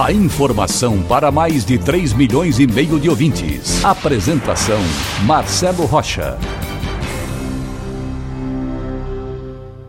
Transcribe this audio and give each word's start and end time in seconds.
A 0.00 0.10
informação 0.10 1.02
para 1.02 1.30
mais 1.30 1.66
de 1.66 1.78
3 1.78 2.14
milhões 2.14 2.58
e 2.58 2.66
meio 2.66 2.98
de 2.98 3.10
ouvintes. 3.10 3.84
Apresentação 3.84 4.80
Marcelo 5.26 5.84
Rocha. 5.84 6.38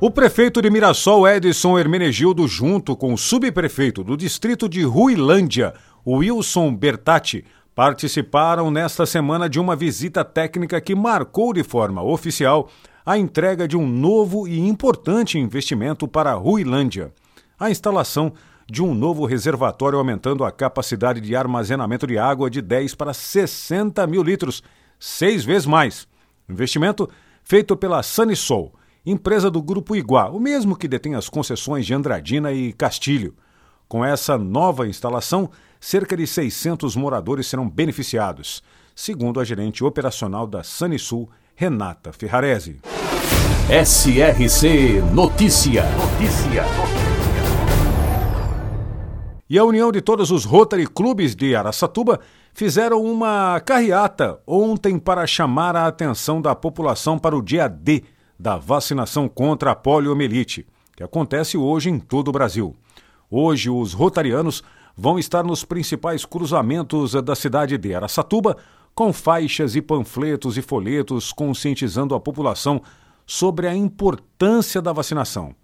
O 0.00 0.10
prefeito 0.10 0.62
de 0.62 0.70
Mirassol, 0.70 1.28
Edson 1.28 1.78
Hermenegildo, 1.78 2.48
junto 2.48 2.96
com 2.96 3.12
o 3.12 3.18
subprefeito 3.18 4.02
do 4.02 4.16
distrito 4.16 4.70
de 4.70 4.82
Ruilândia, 4.82 5.74
Wilson 6.04 6.74
Bertatti, 6.74 7.44
participaram 7.74 8.70
nesta 8.70 9.04
semana 9.04 9.50
de 9.50 9.60
uma 9.60 9.76
visita 9.76 10.24
técnica 10.24 10.80
que 10.80 10.94
marcou 10.94 11.52
de 11.52 11.62
forma 11.62 12.02
oficial 12.02 12.70
a 13.04 13.18
entrega 13.18 13.68
de 13.68 13.76
um 13.76 13.86
novo 13.86 14.48
e 14.48 14.58
importante 14.58 15.38
investimento 15.38 16.08
para 16.08 16.32
a 16.32 16.36
Ruilândia, 16.36 17.12
a 17.58 17.70
instalação 17.70 18.32
de 18.70 18.82
um 18.82 18.94
novo 18.94 19.26
reservatório 19.26 19.98
aumentando 19.98 20.44
a 20.44 20.52
capacidade 20.52 21.20
de 21.20 21.34
armazenamento 21.34 22.06
de 22.06 22.16
água 22.16 22.48
de 22.48 22.62
10 22.62 22.94
para 22.94 23.12
60 23.12 24.06
mil 24.06 24.22
litros, 24.22 24.62
seis 24.98 25.44
vezes 25.44 25.66
mais. 25.66 26.06
Investimento 26.48 27.08
feito 27.42 27.76
pela 27.76 28.02
Sanisol, 28.02 28.72
empresa 29.04 29.50
do 29.50 29.60
Grupo 29.60 29.96
Iguá, 29.96 30.30
o 30.30 30.38
mesmo 30.38 30.76
que 30.76 30.86
detém 30.86 31.14
as 31.14 31.28
concessões 31.28 31.84
de 31.84 31.94
Andradina 31.94 32.52
e 32.52 32.72
Castilho. 32.72 33.34
Com 33.88 34.04
essa 34.04 34.38
nova 34.38 34.86
instalação, 34.86 35.50
cerca 35.80 36.16
de 36.16 36.26
600 36.26 36.94
moradores 36.94 37.48
serão 37.48 37.68
beneficiados, 37.68 38.62
segundo 38.94 39.40
a 39.40 39.44
gerente 39.44 39.82
operacional 39.82 40.46
da 40.46 40.62
Sanisul, 40.62 41.28
Renata 41.56 42.12
Ferrarese. 42.12 42.80
SRC 43.68 45.02
Notícia. 45.12 45.84
Notícia. 45.96 47.09
E 49.50 49.58
a 49.58 49.64
união 49.64 49.90
de 49.90 50.00
todos 50.00 50.30
os 50.30 50.44
Rotary 50.44 50.86
Clubes 50.86 51.34
de 51.34 51.56
Araçatuba 51.56 52.20
fizeram 52.54 53.02
uma 53.02 53.58
carreata 53.58 54.40
ontem 54.46 54.96
para 54.96 55.26
chamar 55.26 55.74
a 55.74 55.88
atenção 55.88 56.40
da 56.40 56.54
população 56.54 57.18
para 57.18 57.36
o 57.36 57.42
dia 57.42 57.66
D 57.66 58.04
da 58.38 58.56
vacinação 58.56 59.28
contra 59.28 59.72
a 59.72 59.74
poliomielite, 59.74 60.64
que 60.96 61.02
acontece 61.02 61.58
hoje 61.58 61.90
em 61.90 61.98
todo 61.98 62.28
o 62.28 62.32
Brasil. 62.32 62.76
Hoje, 63.28 63.68
os 63.68 63.92
rotarianos 63.92 64.62
vão 64.96 65.18
estar 65.18 65.42
nos 65.42 65.64
principais 65.64 66.24
cruzamentos 66.24 67.14
da 67.14 67.34
cidade 67.34 67.76
de 67.76 67.92
Araçatuba, 67.92 68.56
com 68.94 69.12
faixas 69.12 69.74
e 69.74 69.82
panfletos 69.82 70.56
e 70.58 70.62
folhetos 70.62 71.32
conscientizando 71.32 72.14
a 72.14 72.20
população 72.20 72.80
sobre 73.26 73.66
a 73.66 73.74
importância 73.74 74.80
da 74.80 74.92
vacinação. 74.92 75.56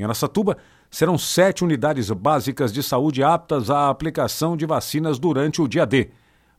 Em 0.00 0.04
Araçatuba, 0.04 0.56
serão 0.90 1.18
sete 1.18 1.62
unidades 1.62 2.10
básicas 2.10 2.72
de 2.72 2.82
saúde 2.82 3.22
aptas 3.22 3.68
à 3.68 3.90
aplicação 3.90 4.56
de 4.56 4.64
vacinas 4.64 5.18
durante 5.18 5.60
o 5.60 5.68
dia 5.68 5.84
D. 5.84 6.08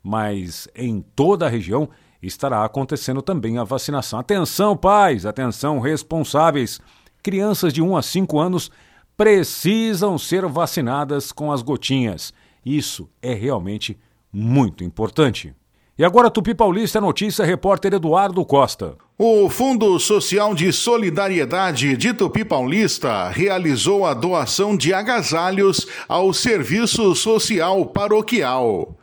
Mas 0.03 0.67
em 0.75 1.01
toda 1.15 1.47
a 1.47 1.49
região 1.49 1.89
estará 2.21 2.63
acontecendo 2.63 3.19
também 3.19 3.57
a 3.57 3.63
vacinação. 3.63 4.19
Atenção, 4.19 4.77
pais! 4.77 5.25
Atenção, 5.25 5.79
responsáveis! 5.79 6.79
Crianças 7.23 7.73
de 7.73 7.81
1 7.81 7.97
a 7.97 8.03
5 8.03 8.39
anos 8.39 8.69
precisam 9.17 10.19
ser 10.19 10.45
vacinadas 10.45 11.31
com 11.31 11.51
as 11.51 11.63
gotinhas. 11.63 12.31
Isso 12.63 13.09
é 13.23 13.33
realmente 13.33 13.99
muito 14.31 14.83
importante. 14.83 15.51
E 16.01 16.03
agora, 16.03 16.31
Tupi 16.31 16.55
Paulista, 16.55 16.99
notícia, 16.99 17.45
repórter 17.45 17.93
Eduardo 17.93 18.43
Costa. 18.43 18.95
O 19.19 19.47
Fundo 19.51 19.99
Social 19.99 20.55
de 20.55 20.73
Solidariedade 20.73 21.95
de 21.95 22.11
Tupi 22.11 22.43
Paulista 22.43 23.29
realizou 23.29 24.03
a 24.03 24.15
doação 24.15 24.75
de 24.75 24.95
agasalhos 24.95 25.85
ao 26.09 26.33
Serviço 26.33 27.13
Social 27.13 27.85
Paroquial. 27.85 28.97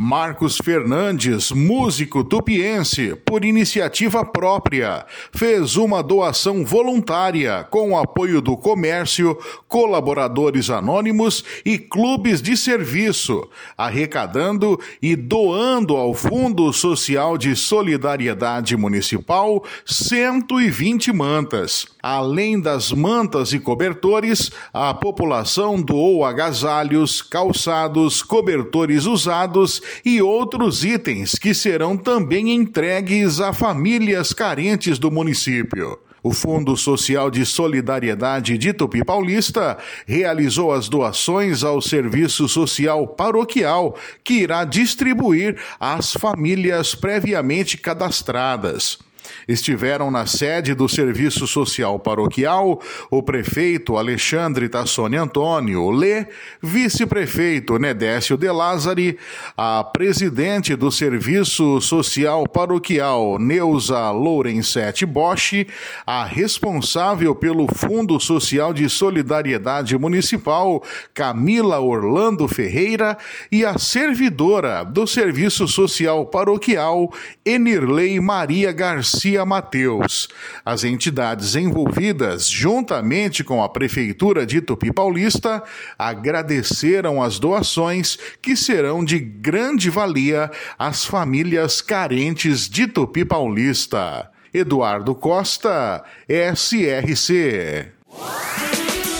Marcos 0.00 0.58
Fernandes, 0.58 1.50
músico 1.50 2.22
tupiense, 2.22 3.16
por 3.26 3.44
iniciativa 3.44 4.24
própria, 4.24 5.04
fez 5.32 5.74
uma 5.74 6.04
doação 6.04 6.64
voluntária 6.64 7.66
com 7.68 7.90
o 7.90 7.98
apoio 7.98 8.40
do 8.40 8.56
comércio, 8.56 9.36
colaboradores 9.66 10.70
anônimos 10.70 11.42
e 11.64 11.76
clubes 11.78 12.40
de 12.40 12.56
serviço, 12.56 13.48
arrecadando 13.76 14.78
e 15.02 15.16
doando 15.16 15.96
ao 15.96 16.14
Fundo 16.14 16.72
Social 16.72 17.36
de 17.36 17.56
Solidariedade 17.56 18.76
Municipal 18.76 19.64
120 19.84 21.12
mantas. 21.12 21.88
Além 22.00 22.60
das 22.60 22.92
mantas 22.92 23.52
e 23.52 23.58
cobertores, 23.58 24.52
a 24.72 24.94
população 24.94 25.82
doou 25.82 26.24
agasalhos, 26.24 27.20
calçados, 27.20 28.22
cobertores 28.22 29.04
usados 29.04 29.82
e 30.04 30.20
outros 30.22 30.84
itens 30.84 31.34
que 31.34 31.54
serão 31.54 31.96
também 31.96 32.54
entregues 32.54 33.40
a 33.40 33.52
famílias 33.52 34.32
carentes 34.32 34.98
do 34.98 35.10
município. 35.10 35.98
O 36.22 36.32
Fundo 36.32 36.76
Social 36.76 37.30
de 37.30 37.46
Solidariedade 37.46 38.58
de 38.58 38.72
Tupi 38.72 39.04
Paulista 39.04 39.78
realizou 40.06 40.72
as 40.72 40.88
doações 40.88 41.62
ao 41.62 41.80
Serviço 41.80 42.48
Social 42.48 43.06
Paroquial, 43.06 43.96
que 44.24 44.34
irá 44.34 44.64
distribuir 44.64 45.56
às 45.78 46.12
famílias 46.12 46.94
previamente 46.94 47.78
cadastradas. 47.78 48.98
Estiveram 49.46 50.10
na 50.10 50.26
sede 50.26 50.74
do 50.74 50.88
Serviço 50.88 51.46
Social 51.46 51.98
Paroquial 51.98 52.80
o 53.10 53.22
prefeito 53.22 53.96
Alexandre 53.96 54.68
Tassoni 54.68 55.16
Antônio 55.16 55.90
Lê, 55.90 56.26
vice-prefeito 56.62 57.78
Nedécio 57.78 58.36
De 58.36 58.50
Lázari, 58.50 59.18
a 59.56 59.84
presidente 59.84 60.74
do 60.74 60.90
Serviço 60.90 61.80
Social 61.80 62.46
Paroquial 62.48 63.38
Neuza 63.38 64.10
Lourençete 64.10 65.04
Bosch, 65.06 65.66
a 66.06 66.24
responsável 66.24 67.34
pelo 67.34 67.66
Fundo 67.72 68.18
Social 68.20 68.72
de 68.72 68.88
Solidariedade 68.88 69.96
Municipal 69.96 70.82
Camila 71.14 71.80
Orlando 71.80 72.46
Ferreira 72.48 73.16
e 73.50 73.64
a 73.64 73.78
servidora 73.78 74.84
do 74.84 75.06
Serviço 75.06 75.66
Social 75.66 76.26
Paroquial 76.26 77.12
Enirlei 77.44 78.20
Maria 78.20 78.72
Garcia 78.72 79.17
Garcia 79.18 79.44
Mateus. 79.44 80.28
As 80.64 80.84
entidades 80.84 81.56
envolvidas, 81.56 82.48
juntamente 82.48 83.42
com 83.42 83.60
a 83.60 83.68
Prefeitura 83.68 84.46
de 84.46 84.60
Tupi 84.60 84.92
Paulista, 84.92 85.60
agradeceram 85.98 87.20
as 87.20 87.40
doações 87.40 88.16
que 88.40 88.54
serão 88.54 89.04
de 89.04 89.18
grande 89.18 89.90
valia 89.90 90.48
às 90.78 91.04
famílias 91.04 91.80
carentes 91.80 92.68
de 92.68 92.86
Tupi 92.86 93.24
Paulista. 93.24 94.30
Eduardo 94.54 95.16
Costa, 95.16 96.04
SRC. 96.28 97.97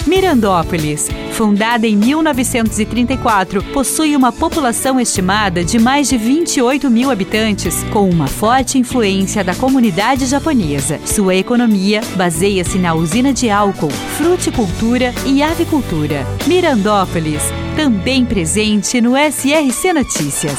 Mirandópolis, 0.09 1.07
fundada 1.33 1.87
em 1.87 1.95
1934, 1.95 3.63
possui 3.75 4.17
uma 4.17 4.33
população 4.33 4.99
estimada 4.99 5.63
de 5.63 5.79
mais 5.79 6.09
de 6.09 6.17
28 6.17 6.89
mil 6.89 7.11
habitantes, 7.11 7.85
com 7.93 8.09
uma 8.09 8.27
forte 8.27 8.79
influência 8.79 9.45
da 9.45 9.55
comunidade 9.55 10.25
japonesa. 10.25 10.99
Sua 11.05 11.35
economia 11.35 12.01
baseia-se 12.17 12.79
na 12.79 12.95
usina 12.95 13.35
de 13.35 13.51
álcool, 13.51 13.91
fruticultura 14.17 15.13
e 15.27 15.43
avicultura. 15.43 16.27
Mirandópolis, 16.47 17.43
também 17.77 18.25
presente 18.25 19.03
no 19.03 19.13
SRC 19.15 19.93
Notícias. 19.93 20.59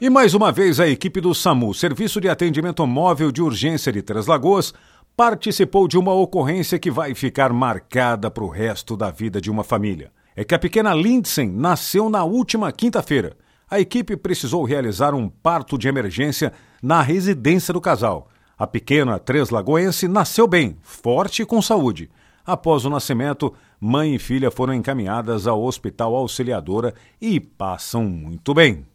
E 0.00 0.08
mais 0.08 0.34
uma 0.34 0.52
vez 0.52 0.78
a 0.78 0.88
equipe 0.88 1.20
do 1.20 1.34
SAMU, 1.34 1.74
Serviço 1.74 2.20
de 2.20 2.28
Atendimento 2.28 2.86
Móvel 2.86 3.32
de 3.32 3.42
Urgência 3.42 3.92
de 3.92 4.00
Três 4.00 4.26
Lagoas, 4.26 4.72
participou 5.16 5.86
de 5.86 5.98
uma 5.98 6.12
ocorrência 6.12 6.78
que 6.78 6.90
vai 6.90 7.14
ficar 7.14 7.52
marcada 7.52 8.30
para 8.30 8.44
o 8.44 8.48
resto 8.48 8.96
da 8.96 9.10
vida 9.10 9.40
de 9.40 9.50
uma 9.50 9.62
família. 9.62 10.10
É 10.34 10.44
que 10.44 10.54
a 10.54 10.58
pequena 10.58 10.94
Lindsay 10.94 11.46
nasceu 11.46 12.08
na 12.08 12.24
última 12.24 12.72
quinta-feira. 12.72 13.36
A 13.70 13.78
equipe 13.78 14.16
precisou 14.16 14.64
realizar 14.64 15.14
um 15.14 15.28
parto 15.28 15.76
de 15.76 15.88
emergência 15.88 16.52
na 16.82 17.02
residência 17.02 17.72
do 17.72 17.80
casal. 17.80 18.28
A 18.58 18.66
pequena 18.66 19.18
Três 19.18 19.50
Lagoense 19.50 20.08
nasceu 20.08 20.46
bem, 20.46 20.76
forte 20.82 21.42
e 21.42 21.46
com 21.46 21.62
saúde. 21.62 22.10
Após 22.44 22.84
o 22.84 22.90
nascimento, 22.90 23.54
mãe 23.80 24.14
e 24.14 24.18
filha 24.18 24.50
foram 24.50 24.74
encaminhadas 24.74 25.46
ao 25.46 25.62
Hospital 25.62 26.14
Auxiliadora 26.14 26.94
e 27.20 27.38
passam 27.38 28.04
muito 28.04 28.52
bem. 28.52 28.89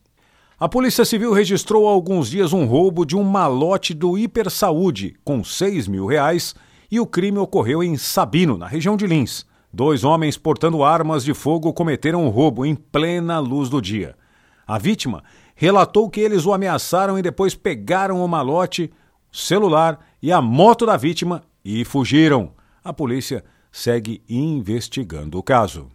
A 0.57 0.69
Polícia 0.69 1.03
Civil 1.03 1.33
registrou 1.33 1.85
há 1.85 1.91
alguns 1.91 2.29
dias 2.29 2.53
um 2.53 2.63
roubo 2.65 3.05
de 3.05 3.13
um 3.13 3.23
malote 3.23 3.93
do 3.93 4.17
Hipersaúde 4.17 5.13
com 5.21 5.43
6 5.43 5.85
mil 5.85 6.05
reais 6.05 6.55
e 6.89 6.97
o 6.97 7.05
crime 7.05 7.37
ocorreu 7.39 7.83
em 7.83 7.97
Sabino, 7.97 8.57
na 8.57 8.65
região 8.65 8.95
de 8.95 9.05
Lins. 9.05 9.45
Dois 9.73 10.05
homens 10.05 10.37
portando 10.37 10.81
armas 10.81 11.25
de 11.25 11.33
fogo 11.33 11.73
cometeram 11.73 12.25
o 12.25 12.29
roubo 12.29 12.65
em 12.65 12.73
plena 12.73 13.37
luz 13.39 13.67
do 13.67 13.81
dia. 13.81 14.15
A 14.65 14.77
vítima 14.77 15.25
relatou 15.55 16.09
que 16.09 16.21
eles 16.21 16.45
o 16.45 16.53
ameaçaram 16.53 17.19
e 17.19 17.21
depois 17.21 17.53
pegaram 17.53 18.23
o 18.23 18.27
malote, 18.27 18.89
celular 19.33 19.99
e 20.21 20.31
a 20.31 20.41
moto 20.41 20.85
da 20.85 20.95
vítima 20.95 21.43
e 21.65 21.83
fugiram. 21.83 22.53
A 22.81 22.93
polícia 22.93 23.43
segue 23.69 24.23
investigando 24.29 25.37
o 25.37 25.43
caso. 25.43 25.94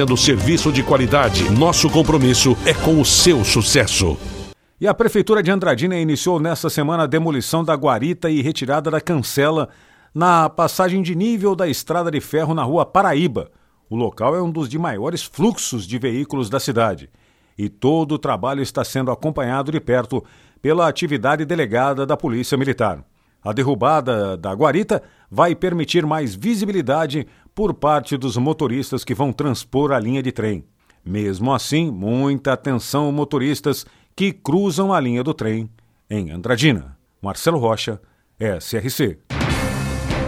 oferecendo 0.01 0.17
serviço 0.17 0.71
de 0.71 0.83
qualidade. 0.83 1.49
Nosso 1.51 1.89
compromisso 1.89 2.57
é 2.65 2.73
com 2.73 2.99
o 2.99 3.05
seu 3.05 3.43
sucesso. 3.43 4.17
E 4.79 4.87
a 4.87 4.93
Prefeitura 4.93 5.43
de 5.43 5.51
Andradina 5.51 5.95
iniciou 5.95 6.39
nesta 6.39 6.69
semana 6.69 7.03
a 7.03 7.07
demolição 7.07 7.63
da 7.63 7.75
guarita 7.75 8.29
e 8.29 8.41
retirada 8.41 8.89
da 8.89 8.99
cancela 8.99 9.69
na 10.13 10.49
passagem 10.49 11.01
de 11.01 11.15
nível 11.15 11.55
da 11.55 11.67
estrada 11.67 12.09
de 12.09 12.19
ferro 12.19 12.53
na 12.53 12.63
rua 12.63 12.85
Paraíba. 12.85 13.51
O 13.89 13.95
local 13.95 14.35
é 14.35 14.41
um 14.41 14.49
dos 14.49 14.67
de 14.67 14.79
maiores 14.79 15.23
fluxos 15.23 15.85
de 15.85 15.99
veículos 15.99 16.49
da 16.49 16.59
cidade. 16.59 17.09
E 17.57 17.69
todo 17.69 18.13
o 18.13 18.19
trabalho 18.19 18.61
está 18.61 18.83
sendo 18.83 19.11
acompanhado 19.11 19.71
de 19.71 19.79
perto 19.79 20.23
pela 20.61 20.87
atividade 20.87 21.45
delegada 21.45 22.05
da 22.05 22.17
Polícia 22.17 22.57
Militar. 22.57 23.03
A 23.43 23.53
derrubada 23.53 24.37
da 24.37 24.51
guarita 24.53 25.01
vai 25.29 25.55
permitir 25.55 26.05
mais 26.05 26.35
visibilidade 26.35 27.27
por 27.53 27.73
parte 27.73 28.17
dos 28.17 28.37
motoristas 28.37 29.03
que 29.03 29.13
vão 29.13 29.33
transpor 29.33 29.91
a 29.91 29.99
linha 29.99 30.21
de 30.21 30.31
trem. 30.31 30.63
Mesmo 31.03 31.53
assim, 31.53 31.89
muita 31.91 32.53
atenção 32.53 33.11
motoristas 33.11 33.85
que 34.15 34.31
cruzam 34.31 34.93
a 34.93 34.99
linha 34.99 35.23
do 35.23 35.33
trem 35.33 35.69
em 36.09 36.31
Andradina. 36.31 36.97
Marcelo 37.21 37.59
Rocha, 37.59 37.99
SRC. 38.39 39.17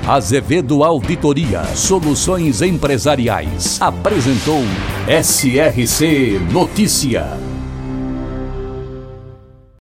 Azevedo 0.07 0.83
Auditoria 0.83 1.63
Soluções 1.63 2.61
Empresariais 2.61 3.81
apresentou 3.81 4.61
SRC 5.07 6.39
Notícia. 6.51 7.52